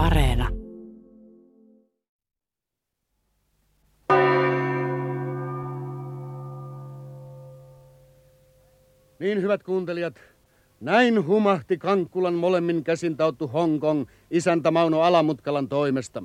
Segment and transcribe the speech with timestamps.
[0.00, 0.48] Areena.
[9.18, 10.14] Niin hyvät kuuntelijat,
[10.80, 16.22] näin humahti Kankkulan molemmin käsin tauttu Hongkong isäntä Mauno Alamutkalan toimesta.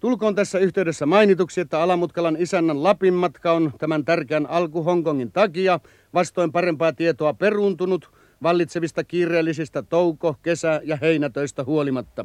[0.00, 5.80] Tulkoon tässä yhteydessä mainituksi, että Alamutkalan isännän Lapin matka on tämän tärkeän alku Hongkongin takia
[6.14, 8.10] vastoin parempaa tietoa peruuntunut
[8.42, 12.24] vallitsevista kiireellisistä touko-, kesä- ja heinätöistä huolimatta.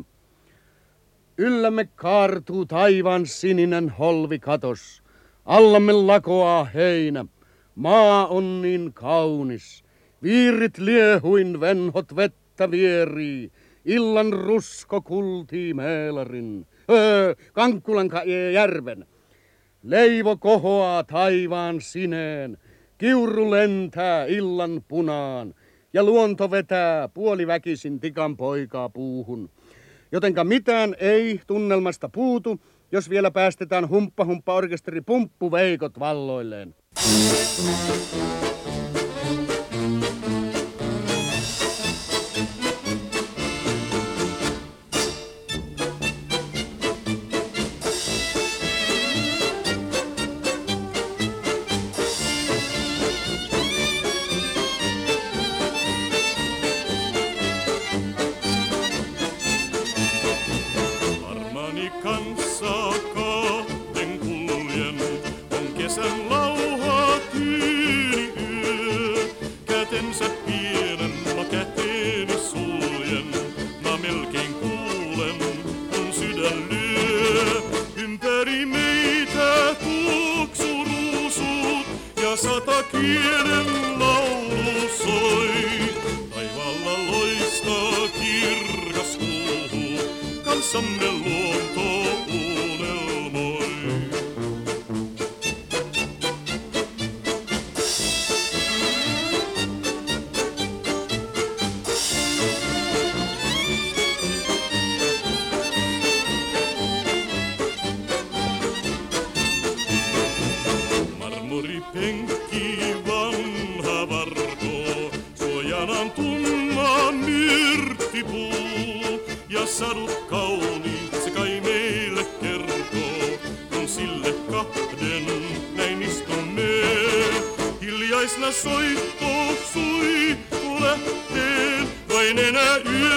[1.37, 5.03] Yllämme kaartuu taivaan sininen holvi katos.
[5.45, 7.25] Allamme lakoaa heinä.
[7.75, 9.83] Maa on niin kaunis.
[10.23, 13.51] Viirit liehuin venhot vettä vierii.
[13.85, 16.67] Illan rusko kultii meelarin.
[16.91, 18.09] Öö, Kankkulan
[18.53, 19.05] järven.
[19.83, 22.57] Leivo kohoaa taivaan sineen.
[22.97, 25.53] Kiuru lentää illan punaan.
[25.93, 29.49] Ja luonto vetää puoliväkisin tikan poikaa puuhun.
[30.15, 32.59] Jotenka mitään ei tunnelmasta puutu,
[32.91, 36.75] jos vielä päästetään humppa humppa orkesteri pumppuveikot valloilleen.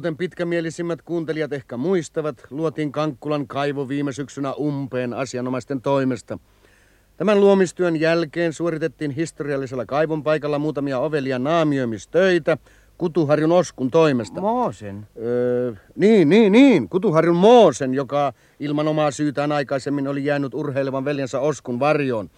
[0.00, 6.38] kuten pitkämielisimmät kuuntelijat ehkä muistavat, luotiin Kankkulan kaivo viime syksynä umpeen asianomaisten toimesta.
[7.16, 12.58] Tämän luomistyön jälkeen suoritettiin historiallisella kaivon paikalla muutamia ovelia naamioimistöitä
[12.98, 14.40] Kutuharjun Oskun toimesta.
[14.40, 15.06] Moosen.
[15.16, 16.88] Öö, niin, niin, niin.
[16.88, 22.30] Kutuharjun Moosen, joka ilman omaa syytään aikaisemmin oli jäänyt urheilevan veljensä Oskun varjoon.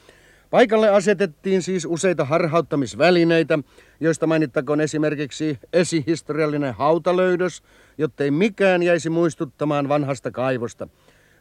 [0.52, 3.58] Paikalle asetettiin siis useita harhauttamisvälineitä,
[4.00, 7.62] joista mainittakoon esimerkiksi esihistoriallinen hautalöydös,
[7.98, 10.88] jottei mikään jäisi muistuttamaan vanhasta kaivosta.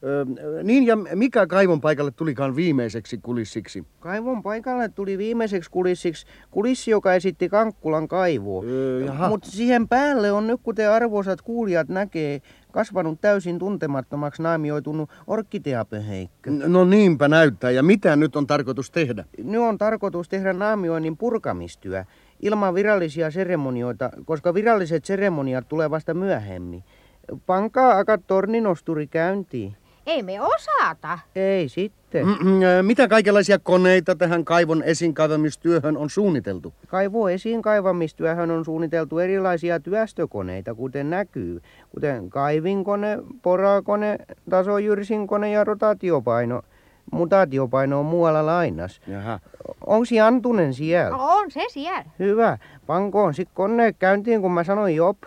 [0.04, 0.26] Öö,
[0.64, 3.86] niin ja mikä kaivon paikalle tulikaan viimeiseksi kulissiksi?
[4.00, 8.64] Kaivon paikalle tuli viimeiseksi kulissiksi kulissi, joka esitti Kankkulan kaivoa.
[8.64, 9.06] Öö.
[9.30, 16.52] Mutta siihen päälle on nyt, kuten arvoisat kuulijat näkee, kasvanut täysin tuntemattomaksi naamioitunut orkideapöheikkö.
[16.52, 17.72] No niinpä näyttää.
[17.72, 19.26] Ja mitä nyt on tarkoitus tehdä?
[19.38, 22.04] Nyt on tarkoitus tehdä naamioinnin purkamistyö
[22.42, 26.84] ilman virallisia seremonioita, koska viralliset seremoniat tulee vasta myöhemmin.
[27.46, 29.76] Pankaa akat torninosturi käyntiin.
[30.06, 31.20] Ei me osata.
[31.36, 32.26] Ei sitten.
[32.28, 36.74] Mm, ö, Mitä kaikenlaisia koneita tähän kaivon esiinkaivamistyöhön on suunniteltu?
[36.88, 44.18] Kaivo esiin kaivamistyöhön on suunniteltu erilaisia työstökoneita, kuten näkyy, kuten kaivinkone, porakone,
[44.50, 46.62] tasojyrsinkone ja rotaatiopaino.
[47.12, 49.02] Mutaatiopaino on muualla lainas.
[49.08, 49.40] Jaha.
[49.86, 51.18] Onks Jantunen siellä?
[51.18, 52.06] On se siellä.
[52.20, 52.58] Hyvä.
[52.88, 55.18] Pankoon sit koneet käyntiin, kun mä sanoin jop.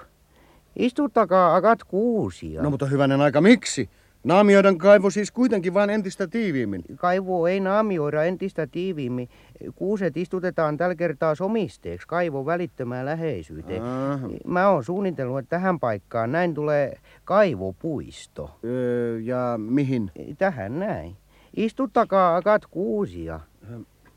[0.76, 2.62] Istuttakaa akat kuusia.
[2.62, 3.88] No mutta hyvänen aika, miksi?
[4.24, 6.82] Naamioidaan kaivo siis kuitenkin vain entistä tiiviimmin.
[6.96, 9.28] Kaivoa ei naamioida entistä tiiviimmin.
[9.74, 13.82] Kuuset istutetaan tällä kertaa somisteeksi kaivon välittömään läheisyyteen.
[13.82, 14.28] Aha.
[14.46, 18.50] Mä oon suunnitellut, että tähän paikkaan näin tulee kaivopuisto.
[18.64, 20.10] Öö, ja mihin?
[20.38, 21.16] Tähän näin.
[21.56, 23.40] Istuttakaa akat kuusia.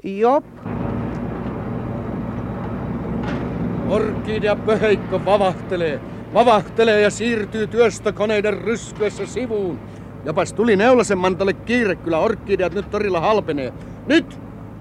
[0.04, 0.46] Jop.
[3.90, 6.02] Orkidea pöheikko vavahtelee.
[6.34, 9.80] Vavahtelee ja siirtyy työstökoneiden ryskyessä sivuun.
[10.28, 13.74] Jopas tuli Neulasen mantalle kiire, kyllä orkideat nyt torilla halpenee.
[14.08, 14.40] Nyt!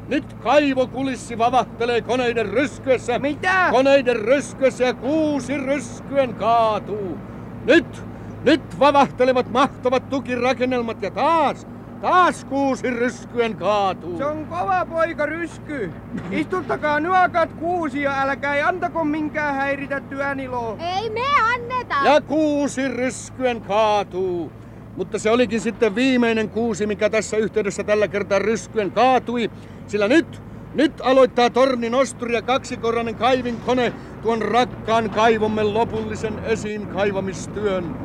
[0.08, 3.18] Nyt kaivokulissi vavahtelee koneiden ryskyessä.
[3.18, 3.68] Mitä?
[3.70, 7.18] Koneiden ryskyessä ja kuusi ryskyen kaatuu.
[7.64, 8.02] Nyt!
[8.44, 11.66] Nyt vavahtelevat mahtavat tukirakennelmat ja taas,
[12.00, 14.18] taas kuusi ryskyen kaatuu.
[14.18, 15.92] Se on kova poika rysky.
[16.30, 20.76] Istuttakaa nyakat kuusia, älkää antako minkään häiritä työniloa.
[20.96, 21.94] Ei me anneta.
[22.04, 24.52] Ja kuusi ryskyen kaatuu.
[24.96, 29.50] Mutta se olikin sitten viimeinen kuusi, mikä tässä yhteydessä tällä kertaa ryskyen kaatui.
[29.86, 30.42] Sillä nyt,
[30.74, 37.96] nyt aloittaa tornin osturi ja kaksikorrainen kaivinkone tuon rakkaan kaivomme lopullisen esiin kaivamistyön.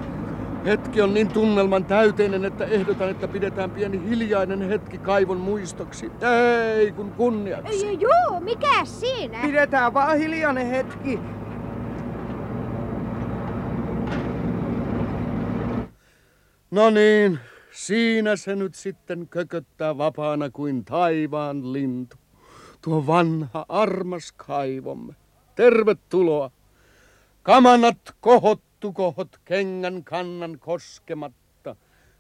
[0.66, 6.12] Hetki on niin tunnelman täyteinen, että ehdotan, että pidetään pieni hiljainen hetki kaivon muistoksi.
[6.76, 7.88] Ei, kun kunniaksi.
[7.88, 9.40] Ei, Juu, mikä siinä?
[9.42, 11.20] Pidetään vaan hiljainen hetki.
[16.72, 17.40] No niin,
[17.72, 22.18] siinä se nyt sitten kököttää vapaana kuin taivaan lintu.
[22.82, 25.14] Tuo vanha armas kaivomme.
[25.56, 26.52] Tervetuloa.
[27.44, 31.76] Kamanat kohottukohot kengän kannan koskematta.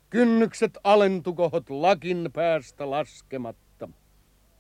[0.09, 3.89] Kynnykset alentukohot lakin päästä laskematta.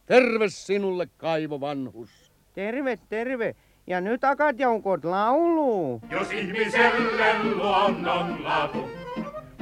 [0.05, 2.31] Terve sinulle kaivo vanhus.
[2.53, 3.55] Terve, terve.
[3.87, 6.01] Ja nyt akat joukot lauluu.
[6.09, 9.00] Jos ihmiselle luonnon laatu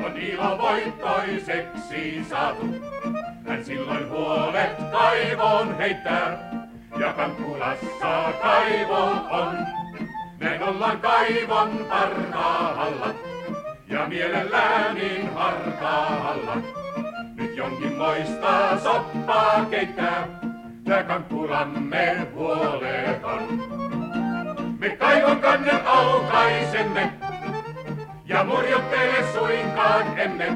[0.05, 2.65] on ilo voittoiseksi saatu,
[3.47, 6.49] hän silloin huolet kaivoon heittää.
[6.99, 9.57] Ja Kankkulassa kaivo on,
[10.39, 13.13] näin ollaan kaivon parhaalla.
[13.87, 16.57] Ja mielellään niin hartaalla.
[17.35, 20.27] Nyt jonkin moista soppaa keittää,
[20.83, 23.43] tää Kankkulamme huoleton.
[24.79, 27.13] Me kaivon kannen aukaisemme,
[28.29, 30.49] ja murjottele suinkaan emme.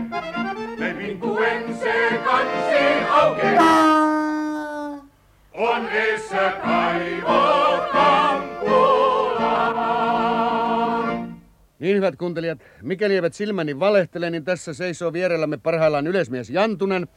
[0.80, 4.04] Me vinkuen se kansi aukeaa.
[5.54, 7.54] On edessä kaivo
[7.94, 9.34] Kankkulaan.
[11.80, 17.08] Niin hyvät kuuntelijat, mikäli eivät silmäni valehtele, niin tässä seisoo vierellämme parhaillaan yleismies Jantunen.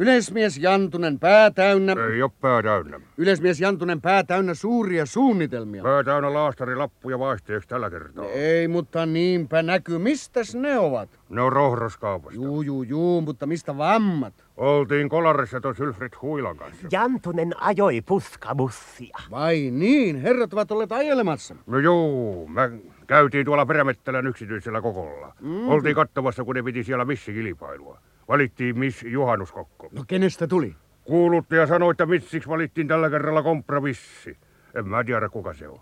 [0.00, 1.94] Yleismies Jantunen pää täynnä.
[2.12, 3.00] Ei oo pää täynnä.
[3.16, 5.82] Yleismies Jantunen pää täynnä suuria suunnitelmia.
[5.82, 8.24] Pää täynnä laastarilappuja vaihteeksi tällä kertaa.
[8.24, 9.98] Ei, mutta niinpä näkyy.
[9.98, 11.08] Mistäs ne ovat?
[11.28, 12.34] Ne on rohroskaupasta.
[12.34, 14.34] Juu, juu, juu, mutta mistä vammat?
[14.56, 16.88] Oltiin kolarissa tuon Sylfrid Huilan kanssa.
[16.92, 19.18] Jantunen ajoi puskabussia.
[19.30, 21.56] Vai niin, herrat ovat olleet ajelemassa.
[21.66, 22.70] No juu, me
[23.08, 25.32] käytiin tuolla Perämettälän yksityisellä kokolla.
[25.40, 25.68] Mm.
[25.68, 27.98] Oltiin kattavassa, kun ne piti siellä missikilpailua.
[28.28, 29.88] Valittiin Miss Juhannuskokko.
[29.92, 30.74] No kenestä tuli?
[31.04, 34.36] Kuuluttaja sanoi, että missiksi valittiin tällä kerralla kompromissi.
[34.74, 35.80] En mä tiedä, kuka se on.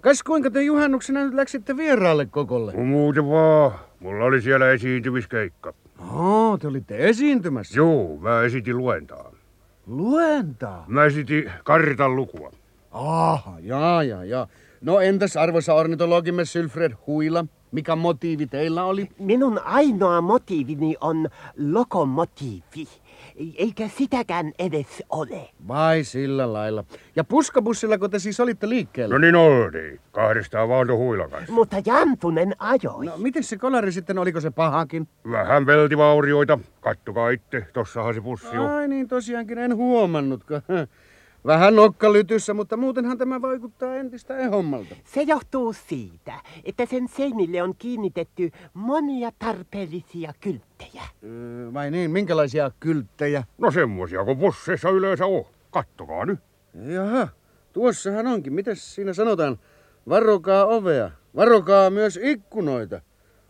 [0.00, 2.72] Kas kuinka te juhannuksena nyt läksitte vieraalle kokolle?
[2.72, 3.72] No muuten vaan.
[4.00, 5.74] Mulla oli siellä esiintymiskeikka.
[6.12, 7.76] Oo, te olitte esiintymässä.
[7.76, 9.32] Juu, mä esitin luentaa.
[9.86, 10.84] Luentaa.
[10.88, 12.52] Mä esitin kartan lukua.
[12.90, 14.46] Aha, jaa, jaa, jaa.
[14.82, 17.44] No entäs arvoisa ornitologimme Sylfred Huila?
[17.72, 19.08] Mikä motiivi teillä oli?
[19.18, 22.88] Minun ainoa motiivini on lokomotiivi.
[23.56, 25.50] Eikä sitäkään edes ole.
[25.68, 26.84] Vai sillä lailla.
[27.16, 29.14] Ja puskabussillako te siis olitte liikkeellä?
[29.14, 30.00] No niin oltiin.
[30.12, 31.52] Kahdestaan vaan Huilan kanssa.
[31.52, 33.06] Mutta Jantunen ajoi.
[33.06, 35.08] No miten se kolari sitten, oliko se pahakin?
[35.30, 36.58] Vähän veltivaurioita.
[36.80, 38.70] Kattokaa itse, tossahan se pussi on.
[38.70, 40.62] Ai niin, tosiaankin en huomannutkaan.
[41.46, 44.94] Vähän nokkalytyssä, mutta muutenhan tämä vaikuttaa entistä ehommalta.
[45.04, 46.32] Se johtuu siitä,
[46.64, 51.02] että sen seinille on kiinnitetty monia tarpeellisia kylttejä.
[51.24, 53.44] Öö, vai niin, minkälaisia kylttejä?
[53.58, 55.44] No semmosia kun busseissa yleensä on.
[55.70, 56.40] Kattokaa nyt.
[56.74, 57.28] Jaha,
[57.72, 58.52] tuossahan onkin.
[58.52, 59.58] Mitäs siinä sanotaan?
[60.08, 61.10] Varokaa ovea.
[61.36, 63.00] Varokaa myös ikkunoita.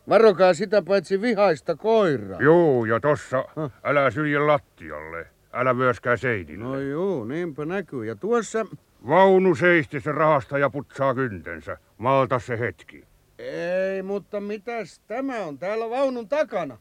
[0.08, 2.42] Varokaa sitä paitsi vihaista koiraa.
[2.42, 3.44] Juu, ja tossa,
[3.84, 5.26] älä sylje lattialle.
[5.52, 6.64] Älä myöskään seinille.
[6.64, 8.04] No juu, niinpä näkyy.
[8.04, 8.66] Ja tuossa...
[9.08, 11.76] Vaunu seisti se rahasta ja putsaa kyntensä.
[11.98, 13.04] Malta se hetki.
[13.38, 16.78] Ei, mutta mitäs tämä on täällä vaunun takana?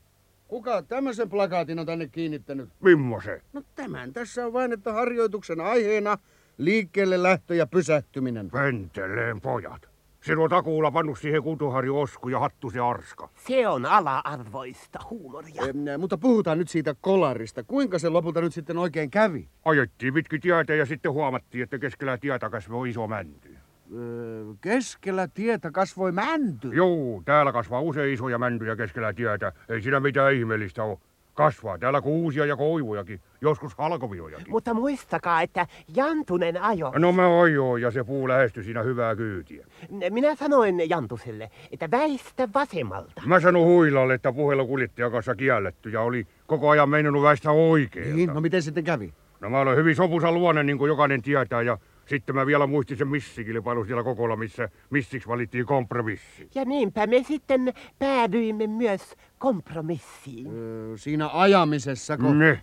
[0.47, 2.69] Kuka tämmöisen plakaatin on tänne kiinnittänyt?
[2.79, 3.41] Mimmose?
[3.53, 6.17] No tämän tässä on vain, että harjoituksen aiheena
[6.57, 8.51] liikkeelle lähtö ja pysähtyminen.
[8.51, 9.90] Penteleen pojat.
[10.21, 13.29] Sinua takuulla pannut siihen kutuharju osku ja hattu se arska.
[13.47, 15.61] Se on ala-arvoista huumoria.
[15.67, 17.63] Em, mutta puhutaan nyt siitä kolarista.
[17.63, 19.47] Kuinka se lopulta nyt sitten oikein kävi?
[19.65, 23.57] Ajettiin pitkin tietä ja sitten huomattiin, että keskellä tietä kasvoi iso mänty.
[23.95, 26.69] Öö, keskellä tietä kasvoi mänty.
[26.73, 29.53] Joo, täällä kasvaa usein isoja mäntyjä keskellä tietä.
[29.69, 30.97] Ei siinä mitään ihmeellistä ole.
[31.41, 34.51] Kasvaa täällä kuusia ja koivujakin, joskus halkoviojakin.
[34.51, 36.91] Mutta muistakaa, että Jantunen ajo.
[36.95, 39.65] No mä ajoin ja se puu lähestyi siinä hyvää kyytiä.
[40.09, 43.21] Minä sanoin Jantuselle, että väistä vasemmalta.
[43.25, 48.15] Mä sanoin huilalle, että puhelu kuljettajan kanssa kielletty ja oli koko ajan meinannut väistä oikealta.
[48.15, 49.13] Niin, no miten sitten kävi?
[49.39, 51.77] No mä olen hyvin sopusa luonne, niin kuin jokainen tietää, ja
[52.11, 56.49] sitten mä vielä muistin sen missikilpailu siellä kokolla, missä missiksi valittiin kompromissi.
[56.55, 60.47] Ja niinpä me sitten päädyimme myös kompromissiin.
[60.53, 62.39] Öö, siinä ajamisessa, kun...
[62.39, 62.61] Ne.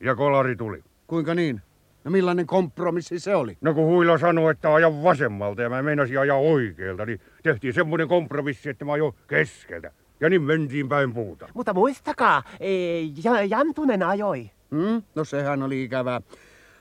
[0.00, 0.84] Ja kolari tuli.
[1.06, 1.60] Kuinka niin?
[2.04, 3.58] No millainen kompromissi se oli?
[3.60, 8.08] No kun Huila sanoi, että ajan vasemmalta ja mä meinasin ajaa oikealta, niin tehtiin semmoinen
[8.08, 9.92] kompromissi, että mä ajoin keskeltä.
[10.20, 11.48] Ja niin mentiin päin puuta.
[11.54, 14.50] Mutta muistakaa, ee, ja, Jantunen ajoi.
[14.70, 15.02] Hmm?
[15.14, 16.20] No sehän oli ikävää.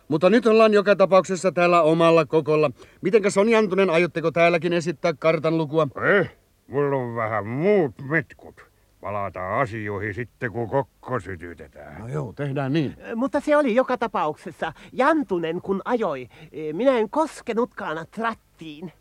[0.09, 2.71] Mutta nyt ollaan joka tapauksessa täällä omalla kokolla.
[3.01, 5.87] Mitenkäs on Jantunen, aiotteko täälläkin esittää kartan lukua?
[6.19, 6.31] Eh,
[6.67, 8.69] mulla on vähän muut metkut.
[9.01, 12.01] Palataan asioihin sitten, kun kokko sytytetään.
[12.01, 12.95] No joo, tehdään niin.
[13.15, 16.27] Mutta se oli joka tapauksessa Jantunen, kun ajoi.
[16.51, 18.93] Ee, Minä en koskenutkaan trattiin.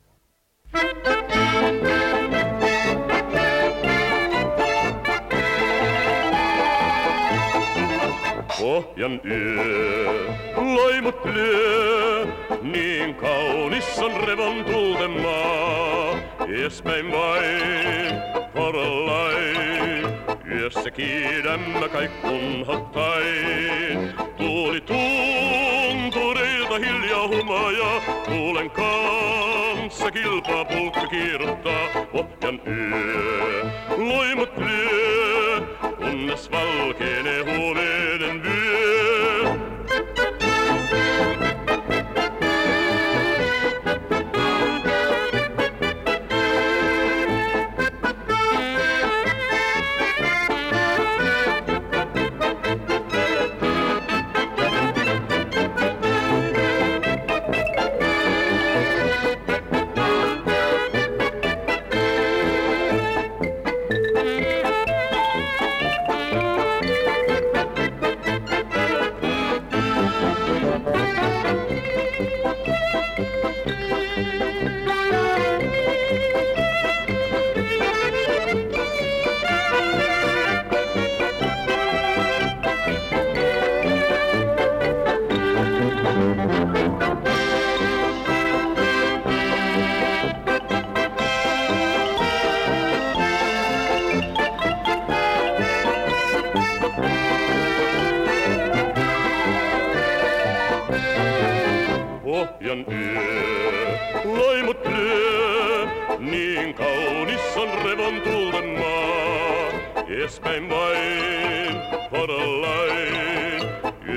[8.58, 10.12] Pohjan yö,
[10.56, 12.26] loimut lyö,
[12.62, 16.14] niin kaunis on revontulten maa.
[16.48, 18.22] Edespäin vain,
[18.54, 20.06] porollain,
[20.50, 24.14] yössä kiidämme kaik kunhattain.
[24.36, 31.88] Tuuli tuntureilta hiljaa humaja, tuulen kanssa kilpaa pulkka kiirottaa.
[32.12, 32.87] Pohjan yö,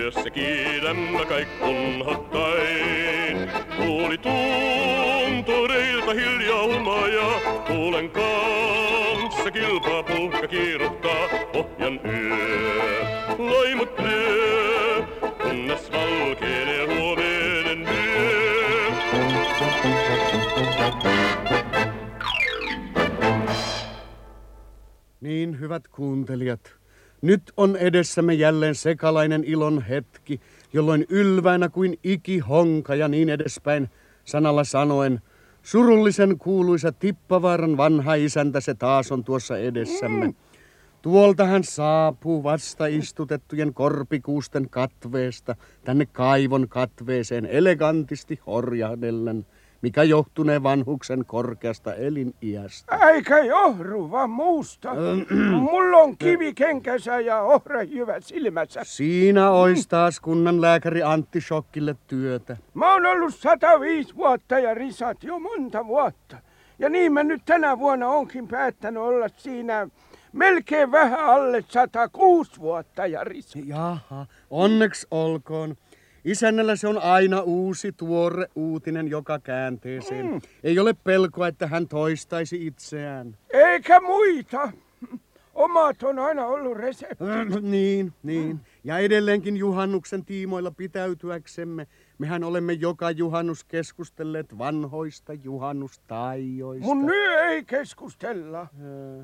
[0.01, 3.49] yössä kiidämme kaik kunhattain.
[3.77, 7.29] Tuuli tuntureilta hiljaa humaja,
[7.67, 11.27] tuulen kanssa kilpaa puhka kiirottaa.
[11.53, 13.03] Pohjan yö,
[13.37, 15.03] loimut lyö,
[15.43, 18.91] kunnes valkenee huomeinen vyö.
[25.21, 26.80] Niin, hyvät kuuntelijat.
[27.21, 30.41] Nyt on edessämme jälleen sekalainen ilon hetki,
[30.73, 33.89] jolloin ylväänä kuin ikihonka ja niin edespäin,
[34.25, 35.21] sanalla sanoen,
[35.63, 40.33] surullisen kuuluisa Tippavaaran vanha isäntä se taas on tuossa edessämme.
[41.01, 49.45] Tuolta hän saapuu vasta istutettujen korpikuusten katveesta tänne kaivon katveeseen elegantisti horjahdellen,
[49.81, 52.95] mikä johtunee vanhuksen korkeasta eliniästä.
[53.09, 54.89] Eikä johru, vaan muusta.
[55.59, 58.81] Mulla on kivi kenkässä ja ohrajyvä silmässä.
[58.83, 62.57] Siinä ois taas kunnan lääkäri Antti Shokkille työtä.
[62.73, 66.37] Mä oon ollut 105 vuotta ja risat jo monta vuotta.
[66.79, 69.87] Ja niin mä nyt tänä vuonna onkin päättänyt olla siinä
[70.33, 73.53] melkein vähän alle 106 vuotta, Jaris.
[73.65, 75.75] Jaha, onneksi olkoon.
[76.25, 80.31] Isännällä se on aina uusi, tuore uutinen joka käänteeseen.
[80.31, 80.41] Mm.
[80.63, 83.37] Ei ole pelkoa, että hän toistaisi itseään.
[83.49, 84.71] Eikä muita.
[85.53, 87.23] Omat on aina ollut resepti.
[87.23, 88.59] Äh, niin, niin.
[88.83, 91.87] Ja edelleenkin juhannuksen tiimoilla pitäytyäksemme.
[92.17, 96.85] Mehän olemme joka juhannus keskustelleet vanhoista juhannustaijoista.
[96.85, 98.67] Mun nyt ei keskustella.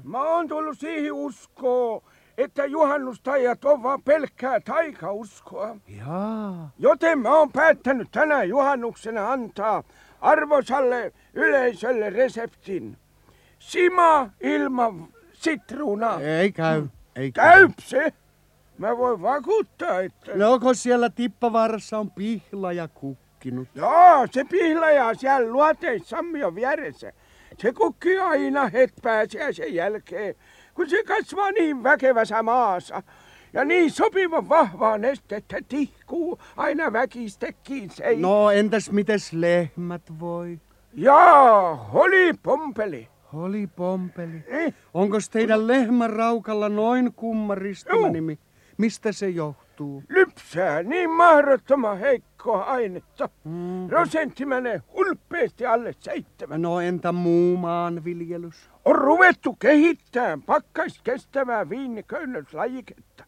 [0.03, 2.01] Mä oon tullut siihen uskoon,
[2.38, 5.75] että juhannustajat on vaan pelkkää taikauskoa.
[5.88, 6.72] Jaa.
[6.79, 9.84] Joten mä oon päättänyt tänä juhannuksena antaa
[10.22, 12.98] arvosalle yleisölle reseptin.
[13.60, 16.22] Sima ilman sitruunaa.
[16.22, 16.88] Ei käy.
[17.15, 18.13] Ei Käyp se.
[18.77, 20.32] Mä voin vakuuttaa, että...
[20.36, 23.67] No onko siellä tippavaarassa on pihla ja kukkinut?
[23.75, 27.13] Joo, se pihlaja siellä luoteissammion vieressä.
[27.58, 30.36] Se kukki aina het pääsiäisen jälkeen,
[30.77, 33.03] kun se kasvaa niin väkevässä maassa.
[33.53, 38.15] Ja niin sopivan vahvaa nestettä tihkuu aina väkistekin se.
[38.17, 40.60] No entäs mites lehmät voi?
[40.93, 43.07] Jaa, oli pompeli.
[43.34, 44.43] Oli pompeli.
[44.48, 48.39] Eh, Onko teidän lehmän raukalla noin kummaristuma nimi?
[48.77, 50.03] Mistä se johtuu?
[50.10, 53.29] lypsää niin mahdottoman heikkoa ainetta.
[53.43, 53.87] Mm.
[53.87, 56.61] Prosentti menee hulppeasti alle seitsemän.
[56.61, 58.69] No entä muu maanviljelys?
[58.85, 63.23] On ruvettu kehittämään pakkaskestävää viiniköynnöslajiketta.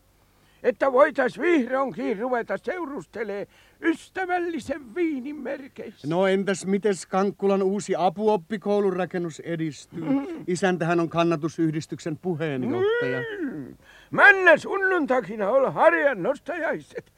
[0.64, 3.48] Että voitais vihdoinkin ruveta seurustelee
[3.82, 6.08] ystävällisen viinin merkeissä.
[6.08, 10.04] No entäs mites Kankkulan uusi apuoppikoulun rakennus edistyy?
[10.48, 13.22] Isäntähän on kannatusyhdistyksen puheenjohtaja.
[13.42, 13.78] Mm.
[14.12, 17.14] Männä sunnuntakina olla harjan nostajaiset.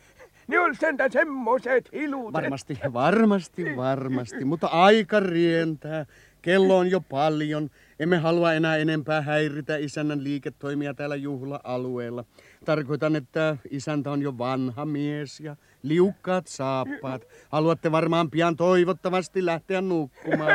[0.51, 2.33] Ne on sentään semmoiset hilut.
[2.33, 4.45] Varmasti, varmasti, varmasti.
[4.45, 6.05] Mutta aika rientää.
[6.41, 7.69] Kello on jo paljon.
[7.99, 12.25] Emme halua enää enempää häiritä isännän liiketoimia täällä juhla-alueella.
[12.65, 17.27] Tarkoitan, että isäntä on jo vanha mies ja liukkaat saappaat.
[17.49, 20.51] Haluatte varmaan pian toivottavasti lähteä nukkumaan.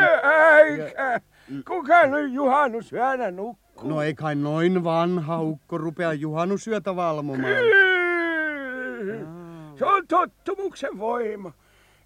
[0.58, 1.20] Eikä.
[1.66, 3.88] Kuka nyt juhannusyönä nukkuu?
[3.88, 7.52] No ei kai noin vanha ukko rupea juhannusyötä valvomaan.
[9.78, 11.52] Se on tottumuksen voima.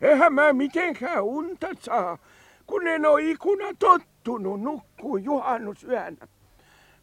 [0.01, 2.19] Eihän mä mitenkään unta saa,
[2.67, 6.29] kun en oo ikuna tottunut nukkuu juhannusyönä.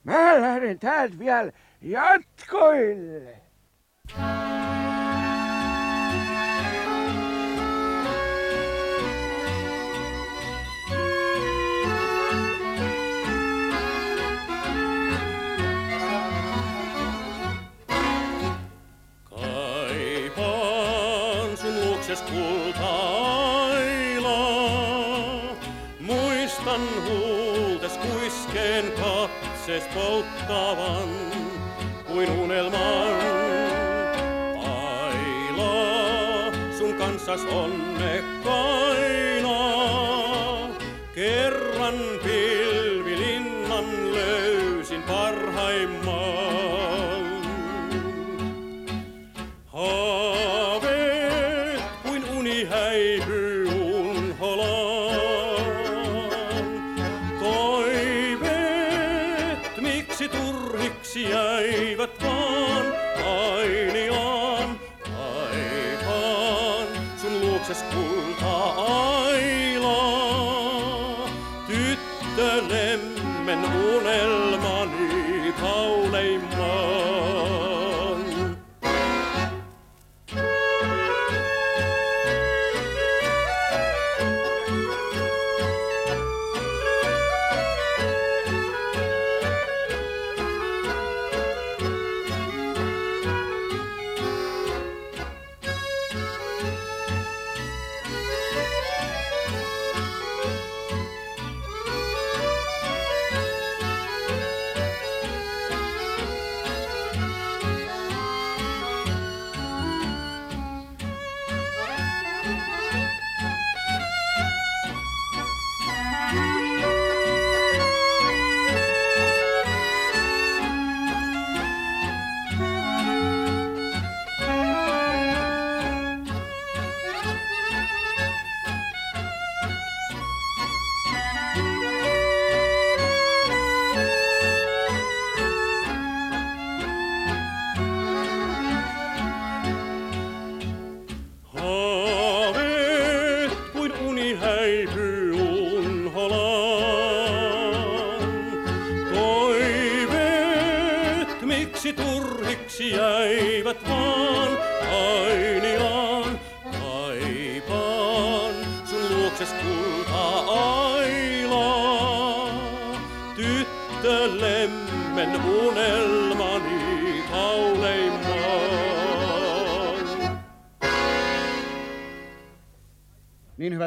[0.03, 1.51] Mä lähden täältä vielä
[1.81, 3.41] jatkoille.
[4.15, 4.66] Kaipaan
[22.17, 22.97] luokses kultaila.
[25.99, 31.09] Muistan huultes kuiskeen katses polttavan
[32.07, 33.17] kuin unelman.
[34.65, 38.67] Aila, sun kanssas onnekkaina.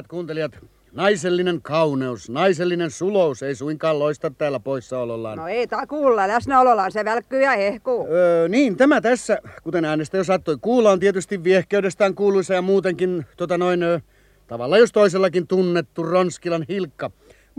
[0.00, 0.58] Hyvät kuuntelijat,
[0.92, 5.38] naisellinen kauneus, naisellinen sulous ei suinkaan loista täällä poissaolollaan.
[5.38, 8.06] No ei takuulla, läsnäolollaan se välkkyy ja hehkuu.
[8.06, 13.26] Öö, niin, tämä tässä, kuten äänestä jo saattoi kuulla, on tietysti viehkeydestään kuuluisa ja muutenkin
[13.36, 14.00] tota noin, ö,
[14.46, 17.10] tavalla jos toisellakin tunnettu Ronskilan Hilkka.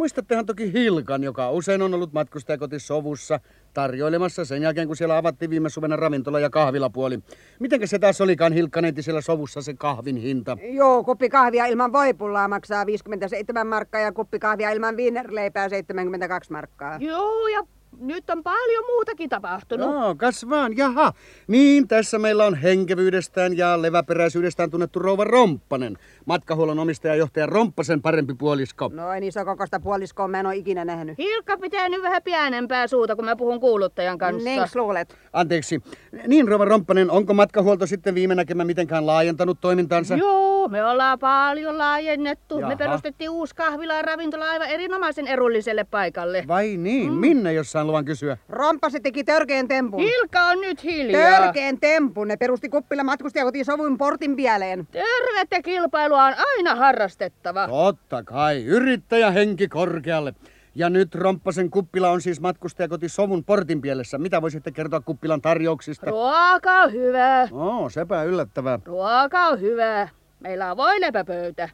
[0.01, 3.39] Muistattehan toki Hilkan, joka usein on ollut matkustajakoti sovussa
[3.73, 7.19] tarjoilemassa sen jälkeen, kun siellä avattiin viime suvena ravintola ja kahvilapuoli.
[7.59, 10.57] Mitenkä se taas olikaan Hilkka siellä sovussa se kahvin hinta?
[10.61, 16.97] Joo, kuppi kahvia ilman voipullaa maksaa 57 markkaa ja kuppi kahvia ilman viinerleipää 72 markkaa.
[16.99, 17.63] Joo, ja
[18.01, 19.89] nyt on paljon muutakin tapahtunut.
[19.89, 21.13] No, kas vaan, jaha.
[21.47, 25.97] Niin, tässä meillä on henkevyydestään ja leväperäisyydestään tunnettu rouva Romppanen.
[26.25, 28.91] Matkahuollon omistajajohtaja Romppasen parempi puolisko.
[28.93, 31.17] Noin iso kokosta puoliskoa mä en oo ikinä nähnyt.
[31.17, 34.43] Hilkka pitää nyt vähän pienempää suuta, kun mä puhun kuuluttajan kanssa.
[34.49, 35.17] Niinks luulet?
[35.33, 35.81] Anteeksi.
[36.27, 40.15] Niin, rouva Romppanen, onko matkahuolto sitten viime näkemä mitenkään laajentanut toimintaansa?
[40.15, 42.59] Joo, me ollaan paljon laajennettu.
[42.59, 42.69] Jaha.
[42.69, 46.43] Me perustettiin uusi kahvila ja ravintola aivan erinomaisen edulliselle paikalle.
[46.47, 47.11] Vai niin?
[47.11, 47.17] Mm.
[47.17, 48.37] Minne, jos saan luvan kysyä?
[48.49, 49.99] Romppasi teki törkeen tempun.
[49.99, 51.39] Hilkka on nyt hiljaa.
[51.39, 52.27] Törkeen tempun.
[52.27, 54.87] Ne perusti kuppila matkustajakotiin sovun portin pieleen.
[54.91, 57.67] Tervettä kilpailua on aina harrastettava.
[57.67, 60.33] Totta kai, yrittäjähenki korkealle.
[60.75, 64.17] Ja nyt Romppasen kuppila on siis matkustajakoti Sovun portin pielessä.
[64.17, 66.05] Mitä voisitte kertoa kuppilan tarjouksista?
[66.05, 67.47] Ruoka on hyvä.
[67.51, 68.79] Oo, sepä yllättävää.
[68.85, 70.09] Ruoka on hyvä.
[70.41, 71.69] Meillä on voilepäpöytä.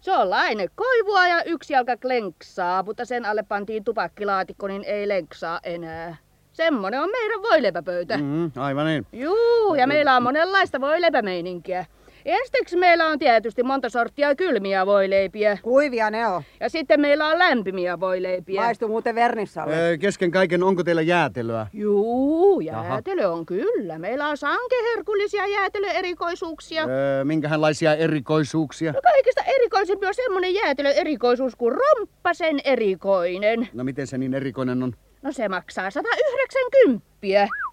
[0.00, 5.08] Se on laine koivua ja yksi jalka klenksaa, mutta sen alle pantiin tupakkilaatikko, niin ei
[5.08, 6.16] lenksaa enää.
[6.52, 8.18] Semmonen on meidän voilepäpöytä.
[8.18, 8.50] Mm.
[8.56, 9.06] Aivan niin.
[9.12, 11.86] Juu, ja meillä on monenlaista voilepämeininkiä.
[12.24, 15.58] Ensiksi meillä on tietysti monta sorttia kylmiä voileipiä.
[15.62, 16.42] Kuivia ne on.
[16.60, 18.60] Ja sitten meillä on lämpimiä voileipiä.
[18.62, 19.76] Maistuu muuten vernissalle.
[19.76, 21.66] Öö, kesken kaiken, onko teillä jäätelöä?
[21.72, 22.84] Juu, Jaha.
[22.84, 23.98] jäätelö on kyllä.
[23.98, 26.84] Meillä on sankeherkullisia jäätelöerikoisuuksia.
[26.84, 28.92] Öö, minkähänlaisia erikoisuuksia?
[28.92, 33.68] No kaikista erikoisempi on semmonen jäätelöerikoisuus kuin romppasen erikoinen.
[33.72, 34.92] No miten se niin erikoinen on?
[35.22, 37.06] No se maksaa 190.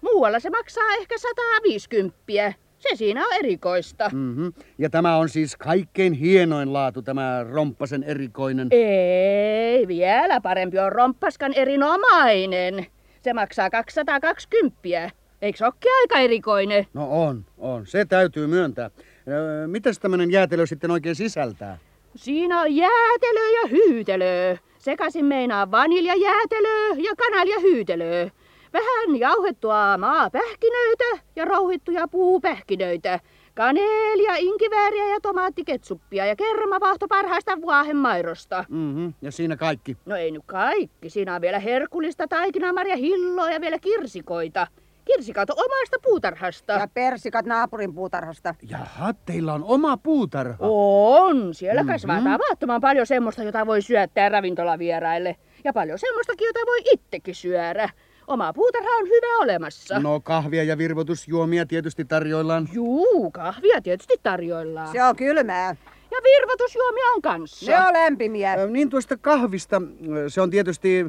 [0.02, 2.65] Muualla se maksaa ehkä 150.
[2.90, 4.10] Se siinä on erikoista.
[4.12, 4.52] Mm-hmm.
[4.78, 8.68] Ja tämä on siis kaikkein hienoin laatu, tämä Romppasen erikoinen.
[8.70, 12.86] Ei, vielä parempi on romppaskan erinomainen.
[13.22, 15.10] Se maksaa 220.
[15.42, 16.86] Eikö se olekin aika erikoinen?
[16.94, 17.86] No on, on.
[17.86, 18.90] Se täytyy myöntää.
[19.28, 21.78] Öö, mitäs tämmönen jäätelö sitten oikein sisältää?
[22.14, 24.56] Siinä on jäätelö ja hyytelö.
[24.78, 28.28] Sekaisin meinaa vaniljajäätelö ja kanaljahyytelö.
[28.72, 31.04] Vähän jauhettua maapähkinöitä
[31.36, 33.20] ja rouhittuja puupähkinöitä.
[33.54, 38.64] Kaneelia, inkivääriä ja tomaattiketsuppia ja kermavaahto parhaasta vuohenmairosta.
[38.68, 39.14] Mm-hmm.
[39.22, 39.96] Ja siinä kaikki.
[40.06, 41.10] No ei nyt kaikki.
[41.10, 44.66] Siinä on vielä herkullista taikinamarja hilloa ja vielä kirsikoita.
[45.04, 46.72] Kirsikat on omasta puutarhasta.
[46.72, 48.54] Ja persikat naapurin puutarhasta.
[48.70, 50.56] Jaha, teillä on oma puutarha.
[50.60, 51.90] On, siellä Mhm.
[51.92, 55.36] kasvaa tavattoman paljon semmoista, jota voi syöttää ravintolavieraille.
[55.64, 57.88] Ja paljon semmoistakin, jota voi itsekin syödä.
[58.26, 60.00] Oma puutarha on hyvä olemassa.
[60.00, 62.68] No kahvia ja virvotusjuomia tietysti tarjoillaan.
[62.72, 64.92] Juu, kahvia tietysti tarjoillaan.
[64.92, 65.76] Se on kylmää.
[66.10, 67.70] Ja virvotusjuomia on kanssa.
[67.70, 68.54] Ne on lämpimiä.
[68.54, 69.82] Ö, Niin tuosta kahvista,
[70.28, 71.06] se on tietysti,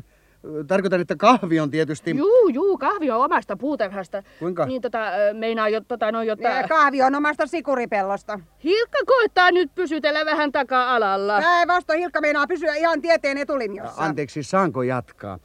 [0.68, 2.18] tarkoitan, että kahvi on tietysti...
[2.18, 4.24] Juu, juu, kahvi on omasta puutarhasta.
[4.40, 4.66] Kuinka?
[4.66, 5.00] Niin tota,
[5.34, 6.48] meinaa jo, tota, no, jotta...
[6.50, 8.40] Ja kahvi on omasta sikuripellosta.
[8.64, 11.40] Hilkka koittaa nyt pysytellä vähän taka-alalla.
[11.42, 14.04] Päinvasto Hilkka meinaa pysyä ihan tieteen etulinjassa.
[14.04, 15.40] Anteeksi, saanko jatkaa?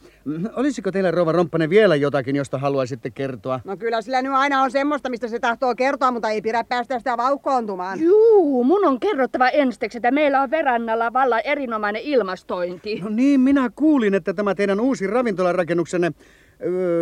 [0.55, 3.59] Olisiko teillä, Rova Romppanen, vielä jotakin, josta haluaisitte kertoa?
[3.63, 6.97] No kyllä sillä nyt aina on semmoista, mistä se tahtoo kertoa, mutta ei pidä päästä
[6.97, 7.99] sitä vauhkoontumaan.
[7.99, 12.99] Juu, mun on kerrottava ensiksi, että meillä on verannalla vallan erinomainen ilmastointi.
[13.03, 16.11] No niin, minä kuulin, että tämä teidän uusi ravintolarakennuksenne,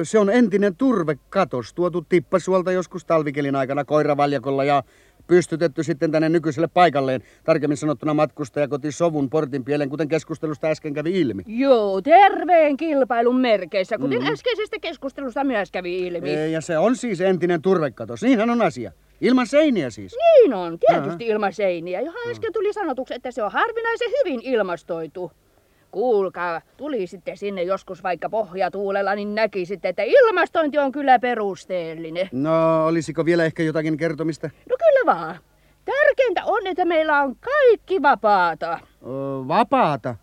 [0.03, 4.83] se on entinen turvekatos, tuotu tippasuolta joskus talvikelin aikana koiravaljakolla ja
[5.27, 11.19] pystytetty sitten tänne nykyiselle paikalleen, tarkemmin sanottuna matkustajakoti Sovun portin pieleen, kuten keskustelusta äsken kävi
[11.21, 11.43] ilmi.
[11.47, 14.27] Joo, terveen kilpailun merkeissä, kuten Mhm.
[14.27, 14.33] mm.
[14.33, 16.29] äskeisestä keskustelusta myös kävi ilmi.
[16.29, 18.91] Ee, Ja se on siis entinen turvekatos, niinhän on asia.
[19.21, 20.15] Ilman seiniä siis.
[20.15, 25.31] Niin on, tietysti ilman seiniä, johon äsken tuli sanotuksi, että se on harvinaisen hyvin ilmastoitu.
[25.91, 32.29] Kuulkaa, tuli sitten sinne joskus vaikka pohjatuulella, niin näkisitte, että ilmastointi on kyllä perusteellinen.
[32.31, 34.49] No, olisiko vielä ehkä jotakin kertomista?
[34.69, 35.35] No kyllä vaan.
[35.85, 38.71] Tärkeintä on, että meillä on kaikki vapaata.
[39.03, 40.15] Öö, vapaata?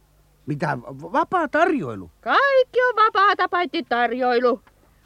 [0.47, 0.79] Mitä?
[0.83, 2.11] Va- Vapaa tarjoilu?
[2.21, 4.61] Kaikki on vapaata paitsi tarjoilu.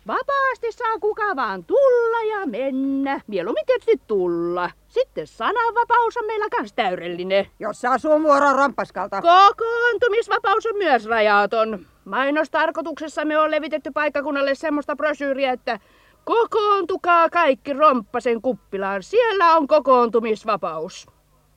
[0.07, 3.21] Vapaasti saa kuka vaan tulla ja mennä.
[3.27, 4.71] Mieluummin tietysti tulla.
[4.88, 7.47] Sitten sananvapaus on meillä kans täydellinen.
[7.59, 9.23] Jos saa sun vuoro rompaskalta.
[9.23, 11.87] Kokoontumisvapaus on myös rajaton.
[12.05, 15.79] Mainostarkoituksessa me on levitetty paikkakunnalle semmoista brosyyriä, että
[16.25, 19.03] kokoontukaa kaikki romppasen kuppilaan.
[19.03, 21.07] Siellä on kokoontumisvapaus.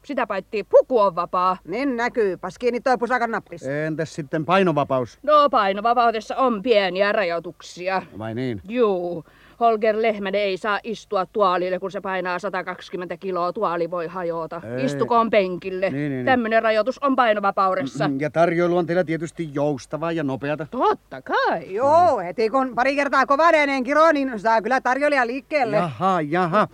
[0.06, 1.58] Sitä paitsi puku on vapaa.
[1.68, 2.38] Niin näkyy.
[2.38, 3.68] Pas kiinni toi pusakan nappis.
[3.68, 5.20] Entäs sitten painovapaus?
[5.24, 8.02] No painovapaudessa on pieniä rajoituksia.
[8.18, 8.62] Vai niin?
[8.70, 9.26] Juu.
[9.60, 13.54] Holger Lehmänen ei saa istua tuolille, kun se painaa 120 kiloa.
[13.54, 14.62] Tuoli voi hajota.
[14.78, 14.86] Ei.
[14.86, 15.90] Istukoon penkille.
[15.90, 16.26] Niin, niin, niin.
[16.26, 18.10] Tämmöinen rajoitus on painovapaudessa.
[18.20, 20.68] Ja tarjoilu on teillä tietysti joustavaa ja nopeata.
[20.72, 21.74] Totta kai.
[21.74, 25.76] Joo, heti kun pari kertaa kovaneeneen kiro, niin saa kyllä tarjoilija liikkeelle.
[25.76, 26.60] Jaha, jaha.
[26.60, 26.68] No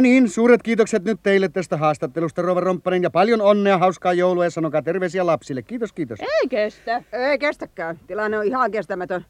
[0.00, 4.50] niin, suuret kiitokset nyt teille tästä haastattelusta, Rova Romppanen, ja paljon onnea, hauskaa joulua ja
[4.50, 5.62] sanokaa terveisiä lapsille.
[5.62, 6.20] Kiitos, kiitos.
[6.20, 7.02] Ei kestä.
[7.12, 7.98] Ei kestäkään.
[8.06, 9.24] Tilanne on ihan kestämätön.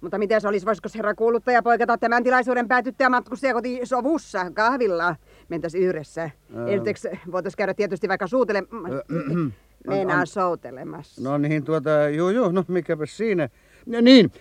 [0.00, 5.16] Mutta miten se olisi, voisiko herra kuuluttaja poikata tämän tilaisuuden päätyttyä matkustajakoti sovussa kahvilla?
[5.48, 6.30] Mentäis yhdessä.
[6.66, 8.62] Ensiksi voitaisiin käydä tietysti vaikka suutele...
[9.86, 11.22] Meinaa soutelemassa.
[11.22, 13.48] No niin, tuota, juu, juu, no mikäpä siinä.
[13.86, 14.32] No niin,